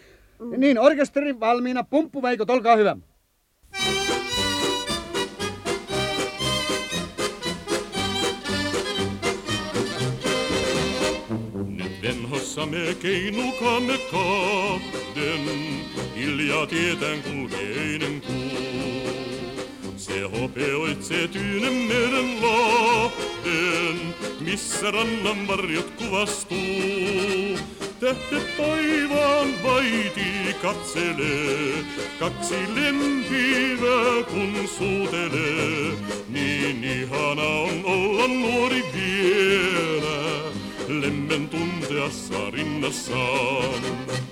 [0.57, 2.97] niin, orkesteri valmiina, pumppuveikot, olkaa hyvä.
[3.85, 4.02] Nyt
[12.33, 15.45] venhossa me keinukaamme kahden,
[16.15, 19.53] hiljaa tietään kulkeinen kuu.
[19.97, 27.57] Se hopeoitsee tyynen meren lahden, missä rannan varjot kuvastuu.
[27.99, 31.73] Tähdet taivaan vaiti katselee,
[32.19, 35.93] kaksi lempivää kun suutelee.
[36.29, 40.23] Niin ihana on olla nuori vielä,
[40.87, 41.49] lemmen
[41.93, 44.22] I trasar in the sun.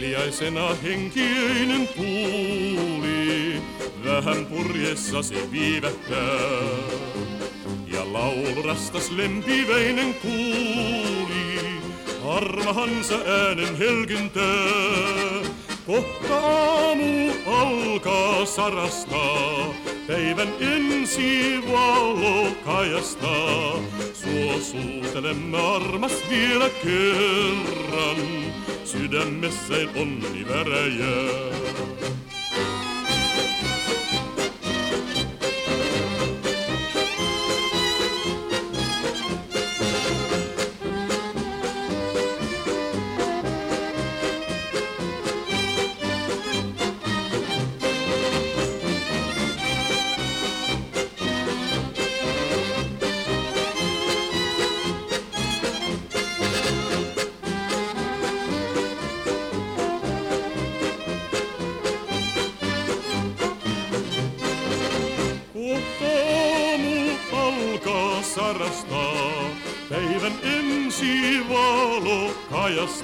[0.00, 3.62] Hiljaisena henkiöinen tuuli,
[4.04, 6.40] vähän purjessa se viivähtää.
[7.92, 11.80] Ja laulu rastas lempiväinen kuuli,
[12.22, 15.40] harmahansa äänen helkyntää.
[15.90, 19.74] Kohta aamu alkaa sarastaa,
[20.06, 23.78] päivän ensi valo kajastaa.
[24.14, 28.16] Suo suutelemme armas vielä kerran,
[28.84, 31.50] sydämessä onni väräjää.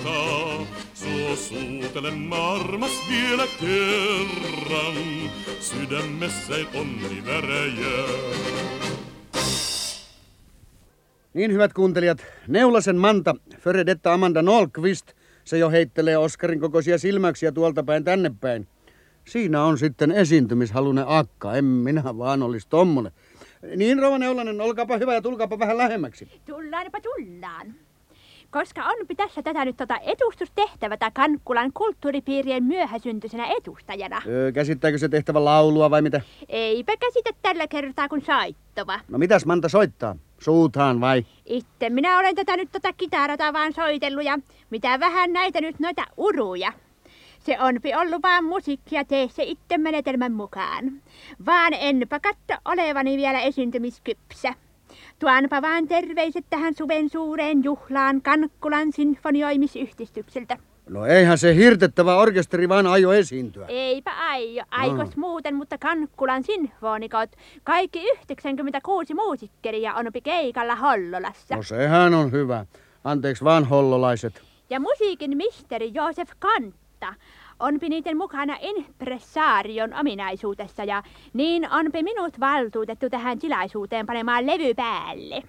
[0.04, 0.66] Kajastaa.
[0.94, 4.96] Suo suutelemme armas vielä kerran,
[5.60, 8.06] sydämessä onni väräjää.
[11.34, 15.12] Niin, hyvät kuuntelijat, Neulasen Manta, Föredetta Amanda Nolqvist,
[15.44, 18.68] se jo heittelee Oskarin kokoisia silmäyksiä tuolta päin tänne päin.
[19.24, 23.12] Siinä on sitten esiintymishalunen akka, en minä vaan olisi tommonen.
[23.76, 26.28] Niin, Rova Neulanen, olkaapa hyvä ja tulkaapa vähän lähemmäksi.
[26.46, 27.85] Tullaanpa tullaan.
[28.56, 34.22] Koska on tässä tätä nyt tota edustustehtävätä Kankkulan kulttuuripiirien myöhäsyntyisenä edustajana.
[34.26, 36.20] Öö, käsittääkö se tehtävä laulua vai mitä?
[36.48, 39.00] Eipä käsitä tällä kertaa kun soittava.
[39.08, 40.16] No mitäs Manta soittaa?
[40.40, 41.26] Suutaan vai?
[41.46, 44.38] Itse minä olen tätä nyt tota kitarata vaan soitellut ja
[44.70, 46.72] mitä vähän näitä nyt noita uruja.
[47.38, 51.02] Se onpi ollut vaan musiikkia tee se itse menetelmän mukaan.
[51.46, 54.54] Vaan enpä katso olevani vielä esiintymiskypsä.
[55.18, 60.58] Tuonpa vaan terveiset tähän suven suureen juhlaan Kankkulan sinfonioimisyhdistykseltä.
[60.88, 63.66] No eihän se hirtettävä orkesteri vaan aio esiintyä.
[63.66, 67.30] Eipä aio, aikos muuten, mutta Kankkulan sinfonikot,
[67.64, 71.56] kaikki 96 muusikkeria on keikalla Hollolassa.
[71.56, 72.66] No sehän on hyvä.
[73.04, 74.42] Anteeksi vaan hollolaiset.
[74.70, 77.14] Ja musiikin misteri Joosef Kantta
[77.60, 85.42] onpi niiden mukana impressaarion ominaisuudessa ja niin onpi minut valtuutettu tähän tilaisuuteen panemaan levy päälle.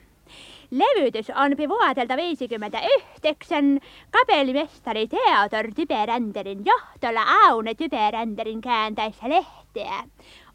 [0.71, 3.79] Levytys onpi vuotelta 59
[4.11, 10.03] kapellimestari Theodor Typeränderin johtolla Aune Typeränderin kääntäessä lehteä.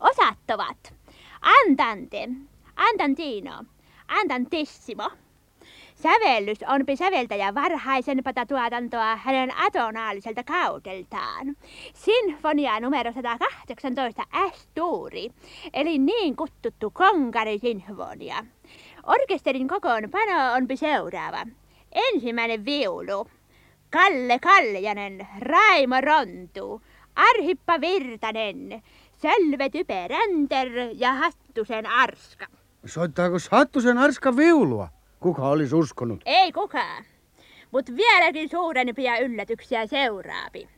[0.01, 0.95] Osat ovat
[1.43, 2.29] Andante,
[2.77, 3.65] Andantino,
[4.09, 5.11] Andantissimo.
[6.03, 11.57] Sävellys onpi säveltäjä varhaisempata tuotantoa hänen atonaaliselta kaudeltaan.
[11.95, 14.23] Sinfonia numero 118
[14.55, 15.31] S-tuuri,
[15.73, 18.45] eli niin kutsuttu konkarisinfonia.
[19.07, 21.47] Orkesterin kokoonpano onpi seuraava.
[21.93, 23.27] Ensimmäinen viulu.
[23.91, 26.83] Kalle Kaljanen, Raimo Rontu,
[27.17, 28.83] Arhippa Virtanen,
[29.17, 32.47] Sölve Typeränter ja Hattusen Arska.
[32.87, 34.89] Soittaako Hattusen Arska viulua?
[35.23, 36.21] Kuka olisi uskonut?
[36.27, 37.05] Ei kukaan.
[37.71, 40.69] Mut vieläkin suurempia yllätyksiä seuraapi.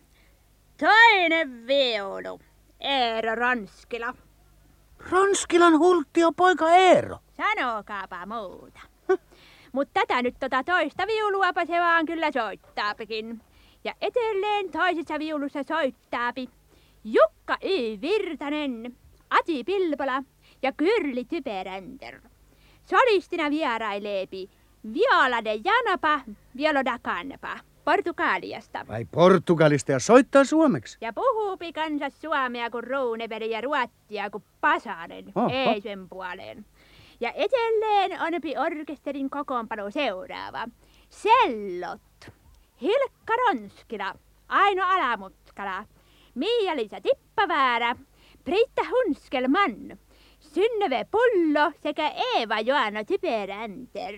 [0.81, 2.41] Toinen viulu.
[2.81, 4.15] Eero Ronskila.
[5.11, 7.19] Ronskilan hulttio poika Eero.
[7.37, 8.81] Sanokaapa muuta.
[9.73, 13.41] Mut tätä nyt tota toista viuluapa se vaan kyllä soittaapikin.
[13.85, 16.49] Ja edelleen toisessa viulussa soittaapi
[17.05, 18.01] Jukka Y.
[18.01, 18.97] Virtanen,
[19.31, 20.23] Ati Pilpola
[20.63, 22.21] ja Kyrli Typeränter.
[22.85, 24.51] Solistina vieraileepi
[24.95, 26.21] Viola de Janapa,
[26.57, 28.85] Viola da Canapa, Portugaliasta.
[28.89, 30.99] Vai Portugalista ja soittaa suomeksi?
[31.01, 35.51] Ja puhuupi kanssa suomea kuin Ruunepeli ja ruottia kuin Pasanen, Oho.
[35.53, 36.67] ei sen puoleen.
[37.21, 40.69] Ja edelleen onpi orkesterin kokoonpano seuraava.
[41.11, 42.33] Sellot,
[42.81, 44.15] Hilkka Ronskila,
[44.49, 45.85] Aino Alamutkala,
[46.35, 47.97] Miia-Liisa Tippaväärä,
[48.45, 49.99] Britta Hunskelman,
[50.55, 54.15] Synnöve Pullo sekä Eeva Joana Typeränter.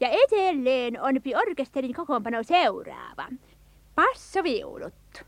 [0.00, 3.26] Ja edelleen onpi orkesterin kokoonpano seuraava.
[3.94, 5.24] Passoviulut.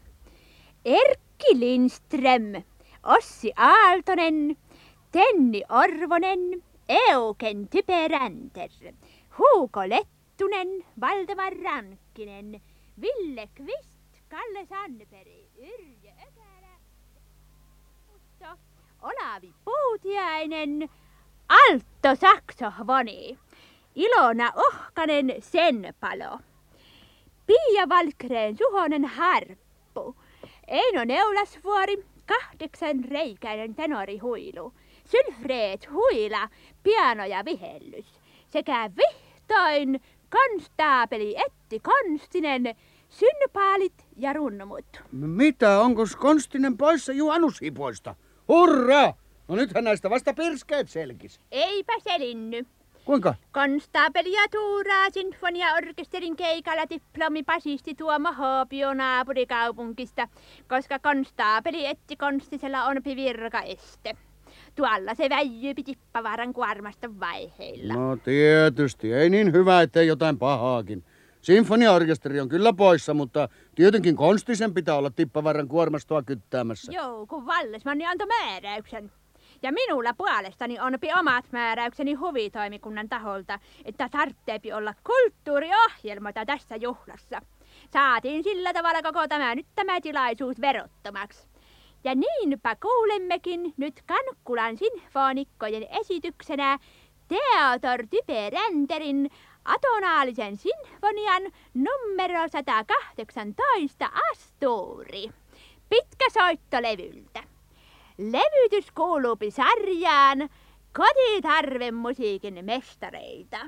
[0.85, 2.63] Erkki Lindström,
[3.03, 4.57] Ossi Aaltonen,
[5.13, 8.71] Tenni Orvonen, Euken Typeränter,
[9.39, 12.61] Huuko Lettunen, Valdemar Rankkinen,
[13.01, 15.92] Ville Kvist, Kalle Sandberg, Yrjö
[19.03, 20.91] Olavi Puutiainen,
[21.49, 23.39] Altto Saksovoni,
[23.95, 26.39] Ilona Ohkanen Senpalo,
[27.47, 30.17] Pia Valkreen Suhonen Harppu,
[30.69, 34.73] Eino Neulasvuori, kahdeksan reikäinen tenorihuilu,
[35.05, 36.49] Sylfreet Huila,
[36.83, 42.77] piano ja vihellys, sekä vihtoin konstaapeli Etti Konstinen,
[43.09, 45.03] synnypaalit ja runnumut.
[45.13, 48.15] Mitä, onko Konstinen poissa juhannushipoista?
[48.53, 49.15] Hurra!
[49.49, 51.41] No nythän näistä vasta pirskeet selkis.
[51.51, 52.67] Eipä selinny.
[53.05, 53.35] Kuinka?
[53.53, 60.29] Konstaapelia tuuraa sinfoniaorkesterin keikalla diplomipasisti Tuomo Hoopio naapurikaupungista,
[60.69, 64.17] koska konstaapeli Etti Konstisella on virkaeste.
[64.75, 67.95] Tuolla se väijypi tippavaran kuormasta vaiheilla.
[67.95, 71.05] No tietysti, ei niin hyvä, ettei jotain pahaakin.
[71.43, 76.93] Sinfoniaorkesteri on kyllä poissa, mutta tietenkin Konstisen pitää olla tippavaran kuormastoa kyttäämässä.
[76.93, 79.13] Joo, kun Vallesmanni antoi määräyksen.
[79.63, 87.43] Ja minulla puolestani onpi omat määräykseni huvitoimikunnan taholta, että tarvitseepi olla kulttuuriohjelmata tässä juhlassa.
[87.93, 91.47] Saatiin sillä tavalla koko tämä nyt tämä tilaisuus verottomaksi.
[92.05, 96.79] Ja niinpä kuulemmekin nyt Kankkulan sinfonikkojen esityksenä
[97.29, 99.31] Theodor Typeränterin
[99.65, 101.43] atonaalisen sinfonian
[101.75, 105.31] numero 118 Astuuri.
[105.89, 107.43] Pitkä soittolevyltä.
[108.19, 110.49] Levytys kuuluupi sarjaan
[110.97, 113.59] Kotitarven musiikin mestareita.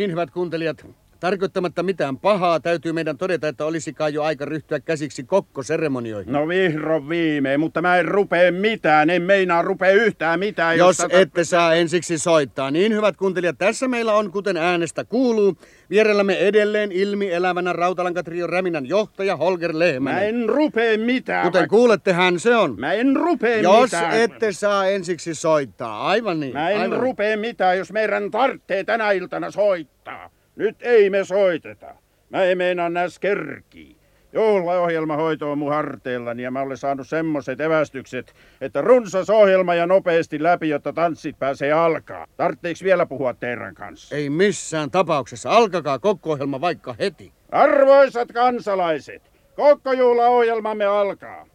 [0.00, 0.86] Niin hyvät kuuntelijat,
[1.20, 6.32] tarkoittamatta mitään pahaa, täytyy meidän todeta, että olisikaan jo aika ryhtyä käsiksi kokkoseremonioihin.
[6.32, 10.78] No vihro viimein, mutta mä en rupee mitään, en meinaa rupee yhtään mitään.
[10.78, 12.70] Jos tätä- ette saa ensiksi soittaa.
[12.70, 15.56] Niin hyvät kuuntelijat, tässä meillä on, kuten äänestä kuuluu,
[15.90, 20.28] vierellämme edelleen ilmi elävänä Rautalankatrion Räminän johtaja Holger Mä Lehmänen.
[20.28, 21.44] en rupee mitään.
[21.46, 22.74] Kuten vaikka- kuulette, hän se on.
[22.80, 24.20] Mä en rupee Jos mitään.
[24.20, 26.52] ette saa ensiksi soittaa, aivan niin.
[26.52, 27.00] Mä en aivan niin.
[27.02, 30.30] rupee mitään, jos meidän tarvitsee tänä iltana soittaa.
[30.60, 31.94] Nyt ei me soiteta.
[32.30, 33.96] Mä en meinaa näs kerkii.
[34.32, 39.86] Juhlaohjelma hoito on mun harteillani ja mä olen saanut semmoset evästykset, että runsas ohjelma ja
[39.86, 42.26] nopeasti läpi, jotta tanssit pääsee alkaa.
[42.36, 44.16] Tartteeks vielä puhua teidän kanssa?
[44.16, 45.50] Ei missään tapauksessa.
[45.50, 47.32] Alkakaa kokko-ohjelma vaikka heti.
[47.52, 49.22] Arvoisat kansalaiset,
[49.56, 51.46] koko juhlaohjelmamme alkaa.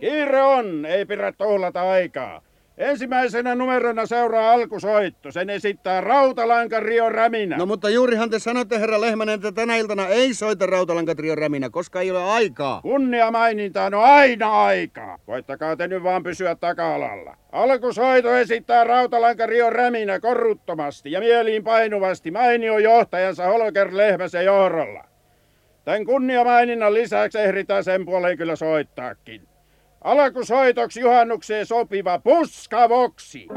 [0.00, 2.42] Kiire on, ei pidä tuhlata aikaa.
[2.82, 5.32] Ensimmäisenä numerona seuraa alkusoitto.
[5.32, 7.56] Sen esittää Rautalanka Rio Räminä.
[7.56, 12.00] No mutta juurihan te sanotte, herra Lehmänen, että tänä iltana ei soita Rautalankatrio Räminä, koska
[12.00, 12.80] ei ole aikaa.
[12.80, 15.18] Kunnia mainintaan on aina aikaa.
[15.26, 17.36] Koittakaa te nyt vaan pysyä taka-alalla.
[17.52, 25.04] Alkusoito esittää Rautalanka Rio Räminä korruttomasti ja mieliin painuvasti mainio johtajansa Holger Lehmäsen johdolla.
[25.84, 29.51] Tän kunniamaininnan lisäksi ehditään sen puoleen kyllä soittaakin.
[30.04, 33.48] Alkusoitoksi juhannukseen sopiva puskavoksi.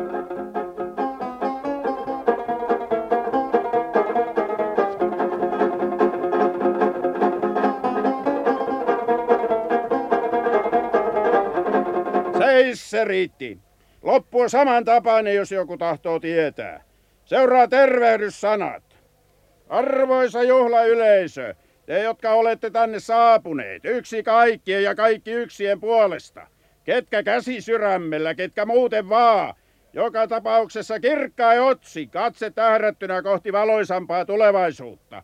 [12.38, 13.60] Seis se riitti.
[14.02, 16.84] Loppu on samantapainen, jos joku tahtoo tietää.
[17.26, 18.84] Seuraa tervehdyssanat.
[19.70, 21.56] Arvoisa juhlayleisö,
[21.86, 26.48] te, jotka olette tänne saapuneet, yksi kaikkien ja kaikki yksien puolesta.
[26.84, 29.54] Ketkä käsi sydämellä, ketkä muuten vaan.
[29.94, 35.24] Joka tapauksessa kirkkain otsi, katse tähdättynä kohti valoisampaa tulevaisuutta.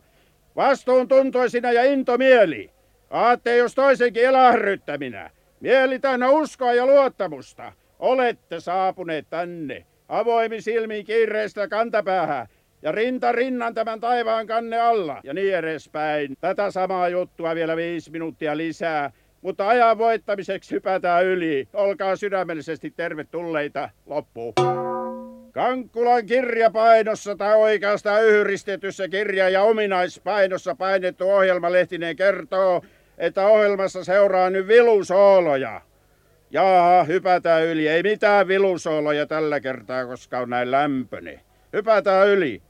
[0.56, 2.70] Vastuun tuntoisina ja intomieli.
[3.10, 5.30] Aatte jos toisenkin elahryttäminä.
[5.60, 7.72] Mieli täynnä uskoa ja luottamusta.
[7.98, 9.86] Olette saapuneet tänne.
[10.08, 12.46] Avoimin silmiin kiireestä kantapäähän
[12.82, 16.34] ja rinta rinnan tämän taivaan kanne alla ja niin edespäin.
[16.40, 19.10] Tätä samaa juttua vielä viisi minuuttia lisää,
[19.42, 21.68] mutta ajan voittamiseksi hypätään yli.
[21.72, 23.90] Olkaa sydämellisesti tervetulleita.
[24.06, 24.54] Loppu.
[25.52, 32.82] Kankkulan kirjapainossa tai oikeastaan yhdistetyssä kirja- ja ominaispainossa painettu ohjelmalehtinen kertoo,
[33.18, 35.80] että ohjelmassa seuraa nyt vilusooloja.
[36.50, 37.88] Jaa, hypätään yli.
[37.88, 41.40] Ei mitään vilusooloja tällä kertaa, koska on näin lämpöinen.
[41.72, 42.62] Hypätään yli.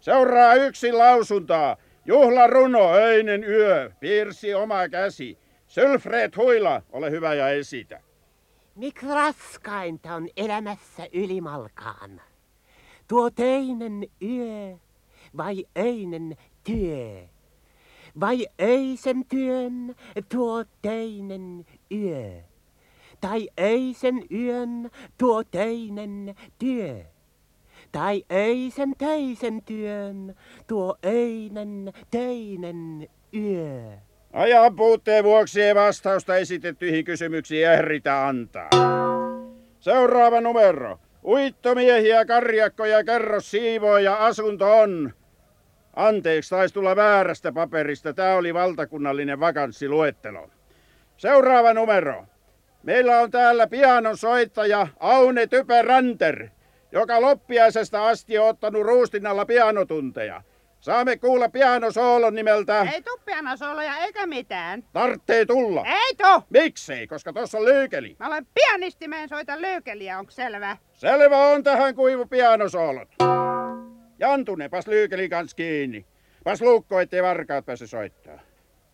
[0.00, 1.76] Seuraa yksi lausuntaa.
[2.04, 5.38] Juhlaruno, öinen yö, piirsi oma käsi.
[5.66, 8.00] Sylfred Huila, ole hyvä ja esitä.
[8.74, 12.20] Miksi raskainta on elämässä ylimalkaan?
[13.08, 14.76] Tuo teinen yö
[15.36, 17.22] vai öinen työ?
[18.20, 19.94] Vai öisen työn
[20.28, 22.40] tuo teinen yö?
[23.20, 27.04] Tai öisen yön tuo teinen työ?
[27.92, 30.34] Tai öisen töisen työn
[30.66, 33.82] tuo öinen teinen yö?
[34.32, 38.70] Ajan puutteen vuoksi ei vastausta esitettyihin kysymyksiin ehditä antaa.
[39.80, 40.98] Seuraava numero.
[41.24, 45.12] Uittomiehiä, karjakkoja, kerros siivoja, asunto on.
[45.96, 48.12] Anteeksi, taisi tulla väärästä paperista.
[48.12, 50.50] Tämä oli valtakunnallinen vakanssiluettelo.
[51.16, 52.24] Seuraava numero.
[52.82, 56.48] Meillä on täällä pianon soittaja Aune Typeranter,
[56.92, 60.42] joka loppiaisesta asti on ottanut ruustinnalla pianotunteja.
[60.80, 62.86] Saamme kuulla pianosoolon nimeltä...
[62.92, 64.84] Ei tuu pianosooloja eikä mitään.
[64.92, 65.84] Tarttee tulla.
[65.86, 66.42] Ei tuu!
[66.50, 68.16] Miksei, koska tuossa on lyykeli.
[68.18, 70.76] Mä olen pianisti, mä en soita löykeliä, onko selvä?
[70.92, 73.08] Selvä on tähän kuivu pianosoolot.
[74.18, 76.06] Jantunepas lyykeli kans kiinni.
[76.44, 78.40] Pas lukko, ettei varkaat pääse soittaa.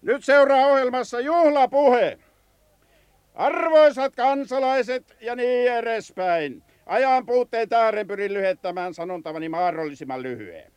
[0.02, 2.18] Nyt seuraa ohjelmassa juhlapuhe.
[3.34, 6.62] Arvoisat kansalaiset ja niin edespäin.
[6.86, 10.72] Ajan puutteen tähden pyrin lyhettämään sanontavani mahdollisimman lyhyen.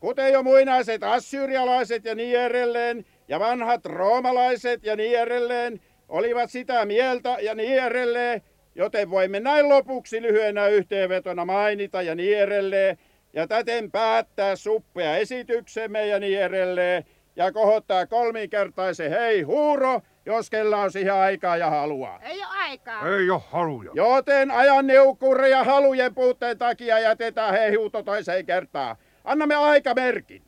[0.00, 6.84] Kuten jo muinaiset assyrialaiset ja niin edelleen, ja vanhat roomalaiset ja niin edelleen, olivat sitä
[6.84, 8.42] mieltä ja niin edelleen,
[8.74, 12.98] joten voimme näin lopuksi lyhyenä yhteenvetona mainita ja niin edelleen,
[13.32, 17.04] ja täten päättää suppea esityksemme ja niin edelleen,
[17.36, 22.20] ja kohottaa kolminkertaisen hei huuro, jos kella on siihen aikaa ja halua.
[22.22, 23.08] Ei ole aikaa.
[23.08, 23.90] Ei ole haluja.
[23.94, 28.96] Joten ajan niukkuuden ja halujen puutteen takia jätetään hei huuto toiseen kertaan.
[29.24, 30.42] Annamme aikamerkin.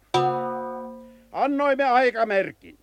[1.33, 2.79] Annoimme aikamerkin.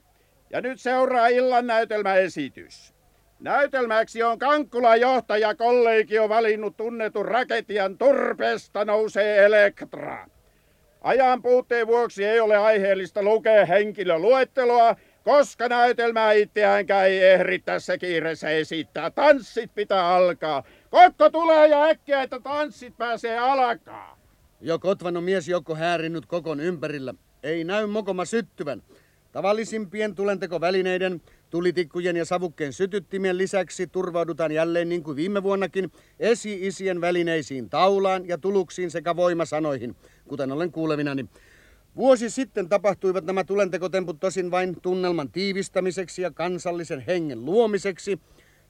[0.50, 2.96] Ja nyt seuraa illan näytelmäesitys.
[3.40, 10.28] Näytelmäksi on Kankkulan johtaja kollegio valinnut tunnetun raketian turpeesta nousee Elektra.
[11.02, 14.96] Ajan puutteen vuoksi ei ole aiheellista lukea henkilöluetteloa,
[15.26, 19.12] koska näytelmää itseäänkään ei ehdi tässä kiireessä esittää.
[19.12, 20.64] Tanssit pitää alkaa.
[20.90, 24.20] Kokko tulee ja äkkiä, että tanssit pääsee alkaa.
[24.62, 27.14] Jo Kotvan on miesjoukko häärinnyt kokon ympärillä.
[27.44, 28.84] Ei näy mokoma syttyvän.
[29.32, 37.70] Tavallisimpien tulentekovälineiden, tulitikkujen ja savukkeen sytyttimien lisäksi turvaudutaan jälleen niin kuin viime vuonnakin esi-isien välineisiin
[37.70, 39.96] taulaan ja tuluksiin sekä voimasanoihin,
[40.28, 41.26] kuten olen kuulevinani.
[41.96, 48.20] Vuosi sitten tapahtuivat nämä tulentekotemput tosin vain tunnelman tiivistämiseksi ja kansallisen hengen luomiseksi.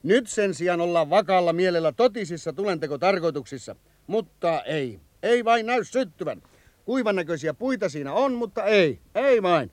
[0.02, 3.76] Nyt sen sijaan ollaan vakaalla mielellä totisissa tulentekotarkoituksissa.
[4.06, 6.42] Mutta ei, ei vain näy syttyvän.
[6.84, 9.70] Kuivan näköisiä puita siinä on, mutta ei, ei vain.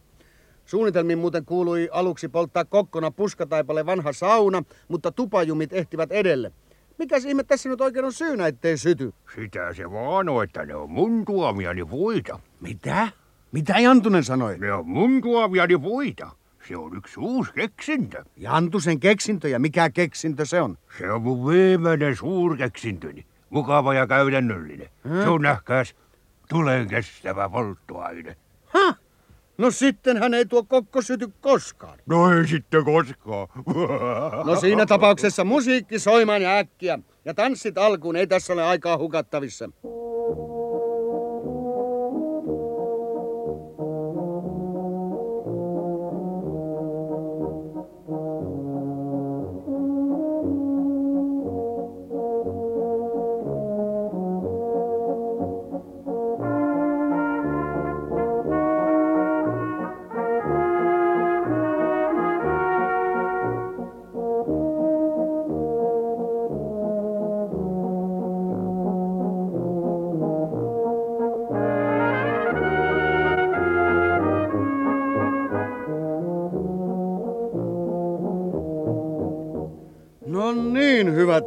[0.65, 6.51] Suunnitelmiin muuten kuului aluksi polttaa kokkona puskataipale vanha sauna, mutta tupajumit ehtivät edelle.
[6.97, 9.13] Mikäs ihme tässä nyt oikein on syynä, ettei syty?
[9.35, 12.39] Sitä se vaan on, että ne on mun tuomiani puita.
[12.61, 13.07] Mitä?
[13.53, 14.57] Mitä Jantunen sanoi?
[14.57, 16.29] Ne on mun tuomiani puita.
[16.67, 18.23] Se on yksi uusi keksintö.
[18.37, 20.77] Jantusen keksintö ja mikä keksintö se on?
[20.97, 23.25] Se on mun viimeinen suurkeksintöni.
[23.49, 24.89] Mukava ja käytännöllinen.
[25.23, 25.95] Se on nähkääs
[26.49, 28.35] tulen kestävä polttoaine.
[28.65, 28.95] Ha?
[29.57, 31.99] No sitten hän ei tuo kokko syty koskaan.
[32.05, 33.47] No ei sitten koskaan.
[34.45, 36.99] No siinä tapauksessa musiikki soimaan ja äkkiä.
[37.25, 39.69] Ja tanssit alkuun, ei tässä ole aikaa hukattavissa.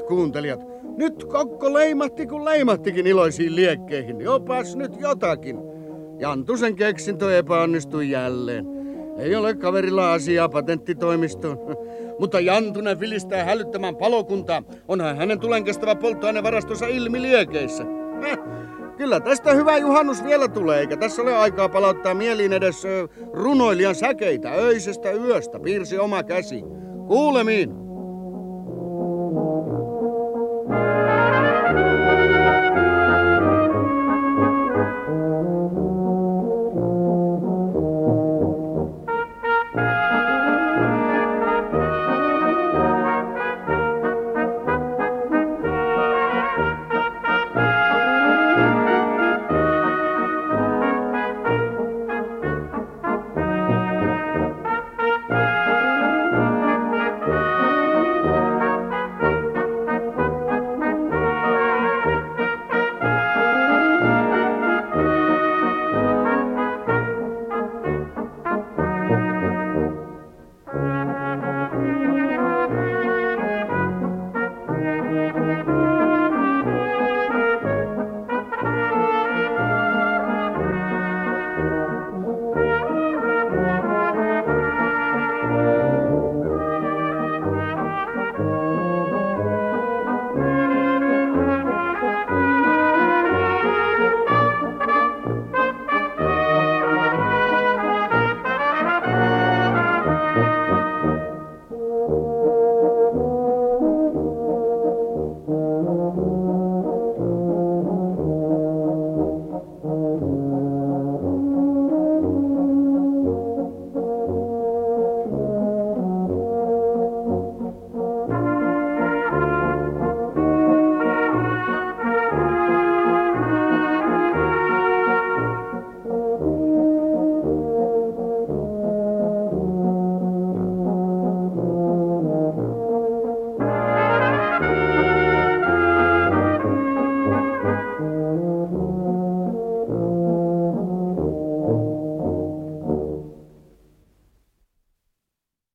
[0.07, 0.61] Kuuntelijat.
[0.97, 4.21] Nyt kokko leimahti kun leimahtikin iloisiin liekkeihin.
[4.21, 5.57] Jopas nyt jotakin.
[6.19, 8.67] Jantusen keksintö epäonnistui jälleen.
[9.19, 11.59] Ei ole kaverilla asiaa patenttitoimistoon.
[12.21, 14.63] Mutta Jantunen vilistää hälyttämään palokuntaa.
[14.89, 17.85] Onhan hänen tulenkestävä polttoainevarastonsa ilmi liekeissä.
[18.23, 18.39] Häh,
[18.97, 22.83] Kyllä tästä hyvä juhannus vielä tulee, eikä tässä ole aikaa palauttaa mieliin edes
[23.33, 26.65] runoilijan säkeitä öisestä yöstä, piirsi oma käsi.
[27.07, 27.86] Kuulemiin.